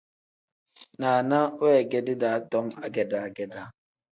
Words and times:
Naana 0.99 1.39
weegedi 1.61 2.13
daa 2.21 2.37
tom 2.51 2.65
agedaa-gedaa. 2.85 3.67